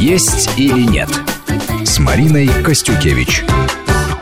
[0.00, 1.10] «Есть или нет»
[1.84, 3.44] с Мариной Костюкевич.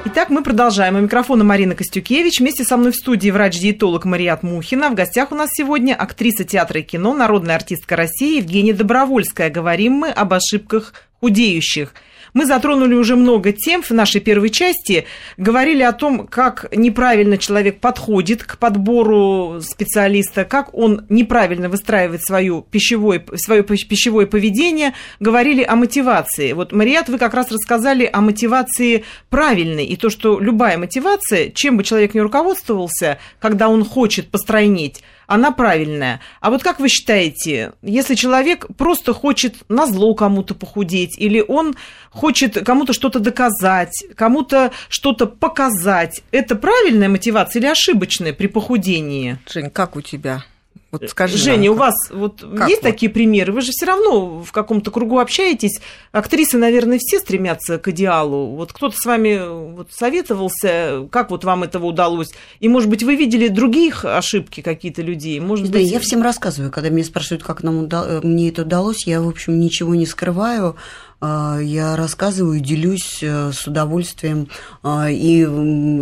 [0.06, 0.96] Итак, мы продолжаем.
[0.96, 2.40] У микрофона Марина Костюкевич.
[2.40, 4.90] Вместе со мной в студии врач-диетолог Мариат Мухина.
[4.90, 9.50] В гостях у нас сегодня актриса театра и кино, народная артистка России Евгения Добровольская.
[9.50, 11.94] Говорим мы об ошибках худеющих–
[12.34, 15.06] мы затронули уже много тем в нашей первой части,
[15.36, 22.64] говорили о том, как неправильно человек подходит к подбору специалиста, как он неправильно выстраивает свое
[22.70, 26.52] пищевое, свое пищевое поведение, говорили о мотивации.
[26.52, 31.76] Вот, Мариат, вы как раз рассказали о мотивации правильной, и то, что любая мотивация, чем
[31.76, 36.20] бы человек ни руководствовался, когда он хочет постройнеть, она правильная.
[36.40, 41.76] А вот как вы считаете, если человек просто хочет на зло кому-то похудеть, или он
[42.10, 49.38] хочет кому-то что-то доказать, кому-то что-то показать, это правильная мотивация или ошибочная при похудении?
[49.52, 50.44] Жень, как у тебя?
[50.90, 52.90] Вот скажи Женя, нам, у вас вот есть вот?
[52.90, 53.52] такие примеры?
[53.52, 55.80] Вы же все равно в каком-то кругу общаетесь.
[56.12, 58.56] Актрисы, наверное, все стремятся к идеалу.
[58.56, 62.30] Вот кто-то с вами вот советовался, как вот вам этого удалось?
[62.60, 65.38] И, может быть, вы видели других ошибки какие-то людей?
[65.40, 65.90] Может да, быть...
[65.90, 66.72] я всем рассказываю.
[66.72, 68.20] Когда меня спрашивают, как нам уда...
[68.22, 70.76] мне это удалось, я, в общем, ничего не скрываю.
[71.20, 74.48] А, я рассказываю, делюсь э, с удовольствием.
[74.84, 75.44] А, и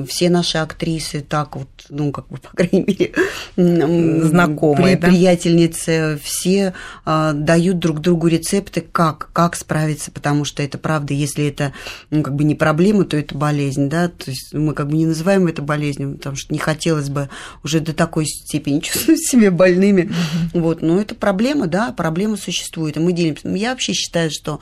[0.06, 3.12] все наши актрисы так вот, ну, как бы, по крайней мере,
[3.56, 5.08] знакомые, при, да?
[5.08, 6.74] приятельницы, все
[7.06, 11.72] а, дают друг другу рецепты, как, как справиться, потому что это правда, если это,
[12.10, 15.06] ну, как бы не проблема, то это болезнь, да, то есть мы как бы не
[15.06, 17.30] называем это болезнью, потому что не хотелось бы
[17.64, 20.12] уже до такой степени чувствовать себя больными,
[20.52, 23.48] вот, но это проблема, да, проблема существует, и мы делимся.
[23.48, 24.60] Я вообще считаю, что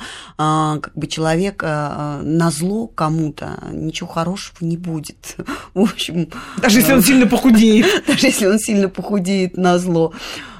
[0.82, 5.36] как бы человек а, на зло кому-то ничего хорошего не будет.
[5.74, 6.28] В общем...
[6.58, 7.86] Даже если он сильно похудеет.
[8.06, 10.12] Даже если он сильно похудеет на зло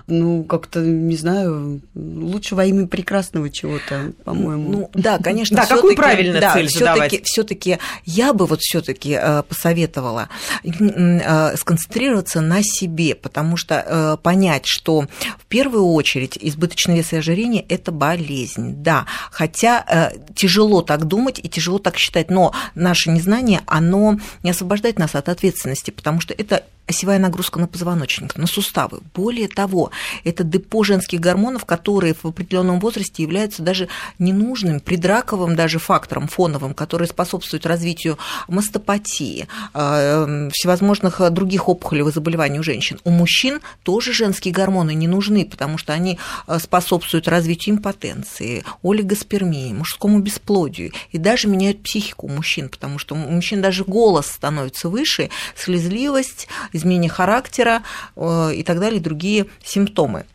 [0.06, 4.70] ну, как-то, не знаю, лучше во имя прекрасного чего-то, по-моему.
[4.70, 5.56] Ну, да, конечно.
[5.56, 7.22] Да, какую правильную да, цель задавать?
[7.24, 10.28] Все-таки я бы вот все-таки э, посоветовала
[10.62, 15.06] э, сконцентрироваться на себе, потому что э, понять, что
[15.38, 21.48] в первую очередь избыточный вес и ожирение– это болезнь, да, хотя тяжело так думать и
[21.48, 26.64] тяжело так считать, но наше незнание, оно не освобождает нас от ответственности, потому что это
[26.87, 29.00] осевая нагрузка на позвоночник, на суставы.
[29.15, 29.91] Более того,
[30.25, 36.75] это депо женских гормонов, которые в определенном возрасте являются даже ненужным, предраковым даже фактором фоновым,
[36.75, 38.19] который способствует развитию
[38.49, 43.00] мастопатии, э, всевозможных других опухолевых заболеваний у женщин.
[43.05, 49.73] У мужчин тоже женские гормоны не нужны, потому что они э, способствуют развитию импотенции, олигоспермии,
[49.73, 55.31] мужскому бесплодию и даже меняют психику мужчин, потому что у мужчин даже голос становится выше,
[55.56, 57.83] слезливость, изменение характера
[58.17, 60.27] э, и так далее, другие симптомы.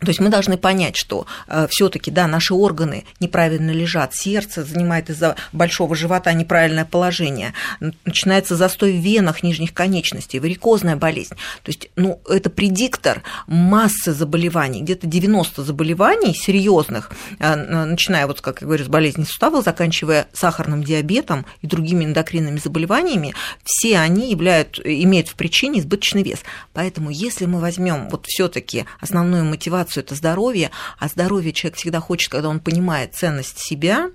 [0.00, 5.10] То есть мы должны понять, что э, все-таки, да, наши органы неправильно лежат, сердце занимает
[5.10, 7.52] из-за большого живота неправильное положение,
[8.04, 11.34] начинается застой в венах нижних конечностей, варикозная болезнь.
[11.62, 18.60] То есть, ну, это предиктор массы заболеваний, где-то 90 заболеваний серьезных, э, начиная, вот, как
[18.60, 23.34] я говорю, с болезни суставов, заканчивая сахарным диабетом и другими эндокринными заболеваниями,
[23.64, 26.40] все они являют, имеют в причине избыточный вес.
[26.72, 32.00] Поэтому, если мы возьмем вот все-таки основную мотивацию мотивацию это здоровье, а здоровье человек всегда
[32.00, 34.10] хочет, когда он понимает ценность себя,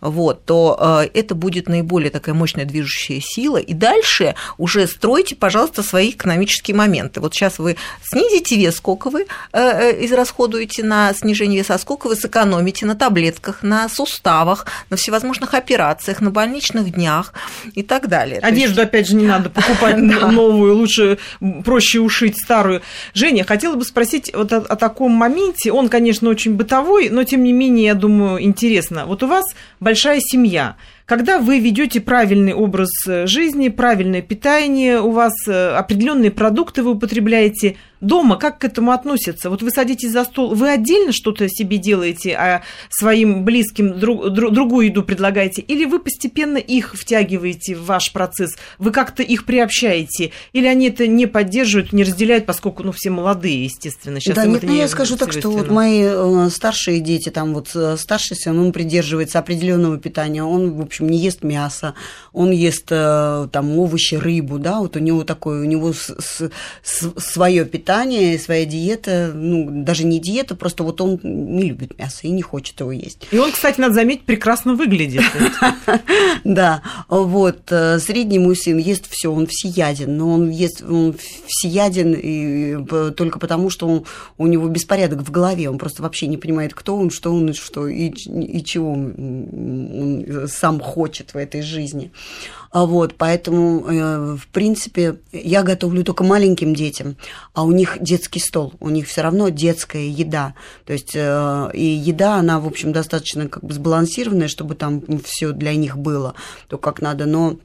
[0.00, 3.58] вот, то э, это будет наиболее такая мощная движущая сила.
[3.58, 7.20] И дальше уже стройте, пожалуйста, свои экономические моменты.
[7.20, 12.08] Вот сейчас вы снизите вес, сколько вы э, э, израсходуете на снижение веса, а сколько
[12.08, 17.34] вы сэкономите на таблетках, на суставах, на всевозможных операциях, на больничных днях
[17.74, 18.40] и так далее.
[18.40, 18.88] Одежду, есть...
[18.88, 21.18] опять же, не надо покупать новую, лучше
[21.64, 22.82] проще ушить старую.
[23.14, 25.72] Женя, хотела бы спросить вот о таком моменте.
[25.72, 29.06] Он, конечно, очень бытовой, но, тем не менее, я думаю, интересно.
[29.06, 29.44] Вот у вас
[29.80, 30.76] большая семья.
[31.10, 32.88] Когда вы ведете правильный образ
[33.24, 39.50] жизни, правильное питание, у вас э, определенные продукты вы употребляете– дома как к этому относятся?
[39.50, 44.52] Вот вы садитесь за стол, вы отдельно что-то себе делаете, а своим близким друг, друг,
[44.52, 45.62] другую еду предлагаете?
[45.62, 48.56] Или вы постепенно их втягиваете в ваш процесс?
[48.78, 50.32] Вы как-то их приобщаете?
[50.52, 54.20] Или они это не поддерживают, не разделяют, поскольку, ну, все молодые, естественно.
[54.20, 57.70] Сейчас да, нет, ну, я скажу так, что вот мои э, старшие дети, там вот
[57.74, 61.94] э, старший сын, он придерживается определенного питания, он, в общем, не ест мясо,
[62.32, 66.50] он ест э, там овощи, рыбу, да, вот у него такое, у него с, с,
[67.16, 72.30] свое питание, своя диета, ну, даже не диета, просто вот он не любит мясо и
[72.30, 73.26] не хочет его есть.
[73.30, 75.22] И он, кстати, надо заметить, прекрасно выглядит.
[76.44, 81.14] Да, вот, э, средний мой сын ест все, он всеяден, но он ест он
[81.46, 84.04] всеяден и только потому, что он,
[84.38, 87.88] у него беспорядок в голове, он просто вообще не понимает, кто он, что он что,
[87.88, 89.14] и, и чего он,
[90.30, 92.10] он сам хочет в этой жизни.
[92.72, 97.16] А вот, поэтому, э, в принципе, я готовлю только маленьким детям,
[97.52, 100.54] а у них детский стол, у них все равно детская еда.
[100.86, 105.52] То есть э, и еда, она, в общем, достаточно как бы сбалансированная, чтобы там все
[105.52, 106.34] для них было,
[106.68, 107.58] то как надо, но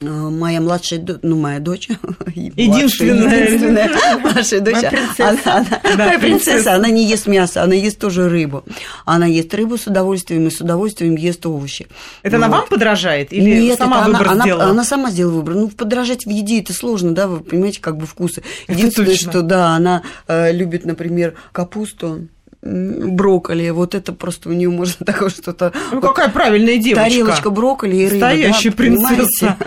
[0.00, 1.88] моя младшая, ну, моя дочь,
[2.34, 5.28] единственная, единственная младшая дочь, моя принцесса.
[5.28, 8.64] Она, она, да, моя принцесса, она не ест мясо, она ест тоже рыбу.
[9.04, 11.88] Она ест рыбу с удовольствием и с удовольствием ест овощи.
[12.22, 12.44] Это вот.
[12.44, 14.62] она вам подражает или Нет, сама выбор она, сделала?
[14.64, 15.54] Она, она сама сделала выбор.
[15.54, 18.42] Ну, подражать в еде это сложно, да, вы понимаете, как бы вкусы.
[18.68, 22.28] Единственное, что, да, она э, любит, например, капусту,
[22.62, 23.70] брокколи.
[23.70, 25.72] Вот это просто у нее можно такое что-то.
[25.92, 27.08] Ну, вот какая правильная девочка.
[27.08, 28.14] Тарелочка брокколи и рыба.
[28.14, 29.56] Настоящая да, принцесса.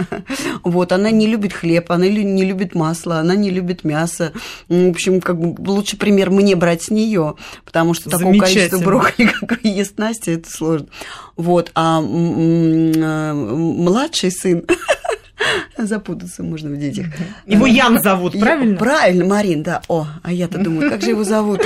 [0.64, 4.32] Вот, она не любит хлеб, она не любит масло, она не любит мясо.
[4.68, 7.36] В общем, как бы лучше пример мне брать с нее,
[7.66, 10.88] потому что такого количества брокколи, как ест Настя, это сложно.
[11.38, 14.66] Вот, а младший сын
[15.78, 17.08] Запутаться можно в детях.
[17.46, 18.78] Его Ян зовут, правильно?
[18.78, 19.82] Правильно, Марин, да.
[19.88, 21.62] О, а я-то думаю, как же его зовут?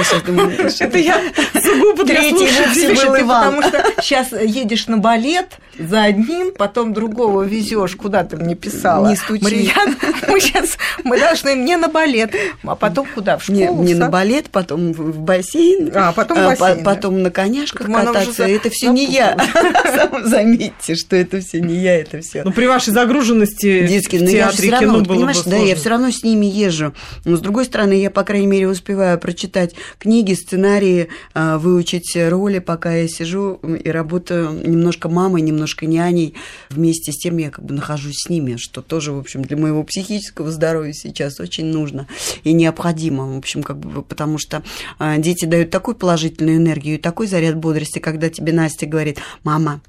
[0.80, 1.22] Это я
[1.54, 8.24] сугубо для слушателей, потому что сейчас едешь на балет за одним, потом другого везешь, куда
[8.24, 9.10] ты мне писала.
[9.10, 9.44] Не стучи.
[9.44, 9.95] Марьян,
[10.28, 12.33] мы сейчас, мы должны не на балет,
[12.63, 13.57] а потом куда, в школу?
[13.57, 18.44] Не, не на балет, потом в бассейн, а потом, в бассейн, потом на коняшках кататься.
[18.48, 19.38] Это все не я.
[20.24, 22.44] Заметьте, что это все не я, это все.
[22.44, 26.12] Ну, при вашей загруженности детские, но я все равно, вот, понимаешь, да, я все равно
[26.12, 26.94] с ними езжу.
[27.24, 32.60] Но с другой стороны, я, по крайней мере, успеваю прочитать книги, сценарии, а, выучить роли,
[32.60, 36.36] пока я сижу и работаю немножко мамой, немножко няней.
[36.70, 39.84] Вместе с тем я как бы нахожусь с ними, что тоже, в общем, для моего
[39.84, 42.08] психического здоровья сейчас очень нужно
[42.44, 44.64] и необходимо, в общем, как бы, потому что
[45.00, 49.82] а, дети дают такую положительную энергию такой заряд бодрости, когда тебе Настя говорит, мама,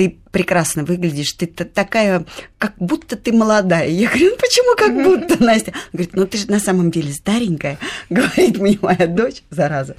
[0.00, 2.24] ты прекрасно выглядишь, ты такая,
[2.56, 3.86] как будто ты молодая.
[3.86, 5.72] Я говорю, ну почему как будто, Настя?
[5.72, 9.96] Она говорит, ну ты же на самом деле старенькая, говорит мне моя дочь, зараза.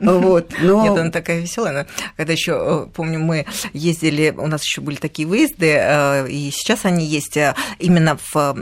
[0.00, 0.82] Вот, но...
[0.82, 1.86] Нет, она такая веселая.
[2.18, 6.84] Когда еще, э, помню, мы ездили, у нас еще были такие выезды, э, и сейчас
[6.84, 8.54] они есть э, именно в,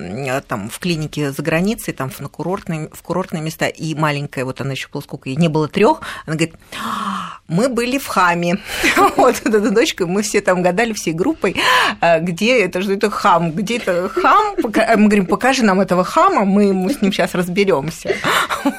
[0.47, 4.71] там, в клинике за границей, там, на курортные, в курортные места, и маленькая, вот она
[4.71, 6.55] еще была сколько, ей не было трех, она говорит,
[7.49, 8.59] мы были в Хаме.
[9.17, 11.57] Вот эта дочка, мы все там гадали всей группой,
[12.21, 14.57] где это, что это хам, где это хам.
[14.63, 18.15] Мы говорим, покажи нам этого хама, мы, мы с ним сейчас разберемся.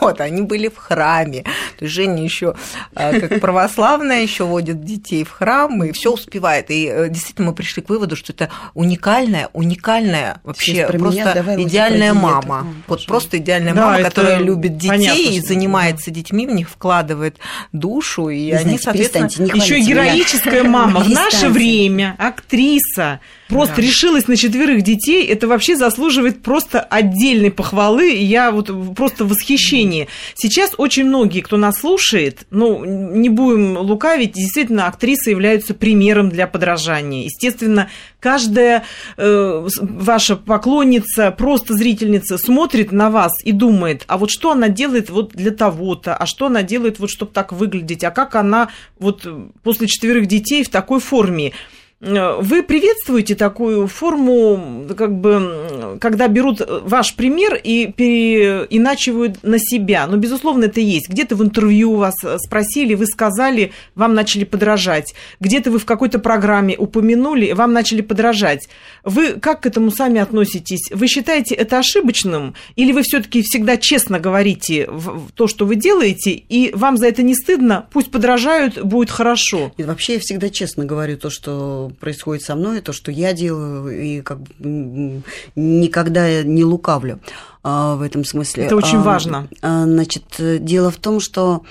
[0.01, 1.43] Вот, они были в храме.
[1.79, 2.55] То есть Женя еще
[2.93, 6.69] как православная еще водит детей в храм и все успевает.
[6.71, 12.67] И э, действительно мы пришли к выводу, что это уникальная, уникальная вообще просто идеальная мама.
[12.87, 17.37] Вот просто идеальная мама, которая любит детей и занимается детьми, в них вкладывает
[17.71, 19.27] душу, и они, соответственно...
[19.53, 21.01] Еще и героическая мама.
[21.01, 23.81] В наше время, актриса, просто да.
[23.81, 28.13] решилась на четверых детей, это вообще заслуживает просто отдельной похвалы.
[28.13, 30.07] Я вот просто в восхищении.
[30.35, 36.47] Сейчас очень многие, кто нас слушает, ну, не будем лукавить, действительно, актрисы являются примером для
[36.47, 37.25] подражания.
[37.25, 37.89] Естественно,
[38.19, 38.83] каждая
[39.17, 45.09] э, ваша поклонница, просто зрительница смотрит на вас и думает, а вот что она делает
[45.09, 48.69] вот для того-то, а что она делает вот, чтобы так выглядеть, а как она
[48.99, 49.27] вот
[49.63, 51.53] после четверых детей в такой форме.
[51.99, 60.05] Э, вы приветствуете такую форму, как бы, когда берут ваш пример и переиначивают на себя?
[60.07, 61.09] Ну, безусловно, это есть.
[61.09, 62.13] Где-то в интервью вас
[62.45, 65.15] спросили, вы сказали, вам начали подражать.
[65.39, 68.69] Где-то вы в какой-то программе упомянули, вам начали подражать.
[69.03, 70.91] Вы как к этому сами относитесь?
[70.91, 72.53] Вы считаете это ошибочным?
[72.75, 74.87] Или вы все-таки всегда честно говорите
[75.33, 77.87] то, что вы делаете, и вам за это не стыдно?
[77.91, 79.71] Пусть подражают, будет хорошо.
[79.77, 83.89] И вообще я всегда честно говорю то, что происходит со мной, то, что я делаю,
[83.89, 85.23] и как бы
[85.55, 87.19] никогда не лукавлю
[87.63, 88.65] а, в этом смысле.
[88.65, 89.47] Это очень а, важно.
[89.61, 91.63] А, значит, дело в том, что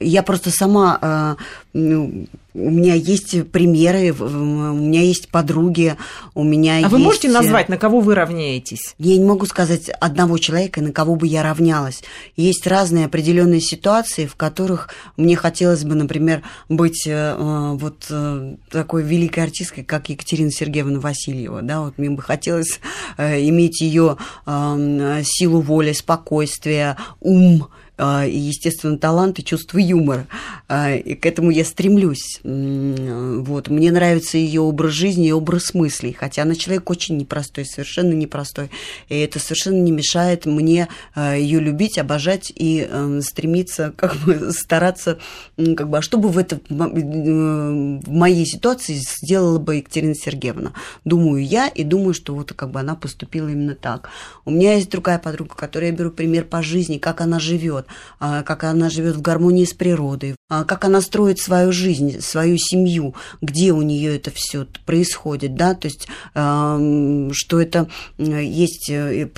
[0.00, 1.36] Я просто сама
[1.74, 5.96] ну, у меня есть примеры, у меня есть подруги,
[6.34, 6.90] у меня а есть...
[6.92, 8.94] вы можете назвать, на кого вы равняетесь?
[8.98, 12.04] Я не могу сказать одного человека, на кого бы я равнялась.
[12.36, 17.34] Есть разные определенные ситуации, в которых мне хотелось бы, например, быть э,
[17.76, 21.60] вот э, такой великой артисткой, как Екатерина Сергеевна Васильева.
[21.60, 21.80] Да?
[21.80, 22.78] Вот мне бы хотелось
[23.16, 30.26] э, иметь ее э, силу воли, спокойствие, ум, а, и, естественно, талант и чувство юмора.
[30.68, 32.40] А, и к этому я стремлюсь.
[32.42, 33.68] Вот.
[33.68, 38.70] Мне нравится ее образ жизни и образ мыслей, хотя она человек очень непростой, совершенно непростой.
[39.08, 42.88] И это совершенно не мешает мне а, ее любить, обожать и
[43.22, 45.18] стремиться, как бы стараться,
[45.56, 50.72] как бы, а что бы в, это, в моей ситуации сделала бы Екатерина Сергеевна?
[51.04, 54.08] Думаю я, и думаю, что вот как бы она поступила именно так.
[54.44, 57.86] У меня есть другая подруга, которой я беру пример по жизни, как она живет живет,
[58.20, 62.56] а, как она живет в гармонии с природой, а, как она строит свою жизнь, свою
[62.58, 67.88] семью, где у нее это все происходит, да, то есть что это
[68.18, 69.28] есть э,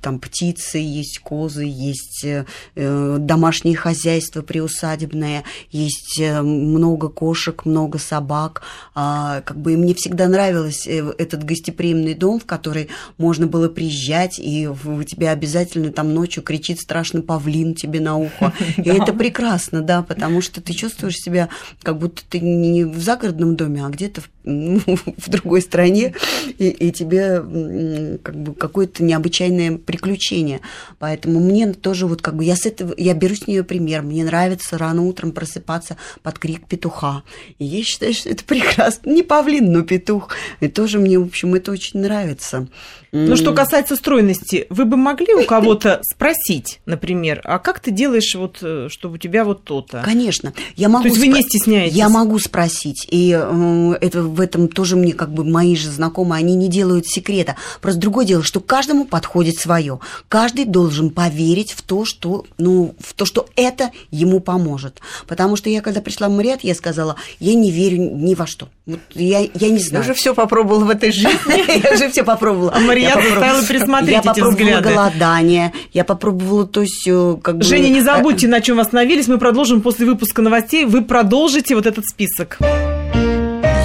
[0.00, 8.62] там птицы, есть козы, есть э, э, домашнее хозяйство приусадебное, есть много кошек, много собак,
[8.94, 14.38] а, как бы и мне всегда нравилось этот гостеприимный дом, в который можно было приезжать,
[14.38, 19.80] и у тебя обязательно там ночью кричит страшный павлин тебе на ухо, и это прекрасно,
[19.80, 21.48] да, потому что ты чувствуешь себя,
[21.82, 24.80] как будто ты не в загородном доме, а где-то в, ну,
[25.16, 26.14] в другой стране,
[26.58, 30.60] и, и тебе как бы какое-то необычайное приключение.
[30.98, 34.02] Поэтому мне тоже вот как бы я с этого, я беру с нее пример.
[34.02, 37.22] Мне нравится рано утром просыпаться под крик петуха.
[37.58, 39.10] И я считаю, что это прекрасно.
[39.10, 40.30] Не павлин, но петух.
[40.60, 42.68] И тоже мне, в общем, это очень нравится.
[43.12, 48.34] Ну, что касается стройности, вы бы могли у кого-то спросить, например, а как ты делаешь
[48.34, 50.02] вот, э, чтобы у тебя вот то-то?
[50.04, 50.52] Конечно.
[50.76, 51.96] Я могу То есть вы не стесняетесь?
[51.96, 53.06] Я могу спросить.
[53.10, 57.56] И это, в этом тоже мне как бы мои же знакомые, они не делают секрета.
[57.80, 60.00] Просто другое дело, что каждому подходит свое.
[60.28, 65.00] Каждый должен поверить в то, что, ну, в то, что это ему поможет.
[65.26, 68.68] Потому что я, когда пришла в Мариат, я сказала, я не верю ни во что.
[68.88, 70.02] Вот я, я не знаю.
[70.02, 71.82] Я уже все попробовала в этой жизни.
[71.84, 72.72] Я уже все попробовала.
[72.74, 77.36] А Мария заставила пересмотреть Я попробовала голодание, я попробовала то все.
[77.36, 77.64] Как бы...
[77.64, 79.28] Женя, не забудьте, на чем остановились.
[79.28, 80.86] Мы продолжим после выпуска новостей.
[80.86, 82.56] Вы продолжите вот этот список.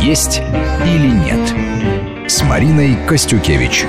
[0.02, 0.42] Есть
[0.86, 1.54] или нет
[2.32, 3.86] с Мариной Костюкевич.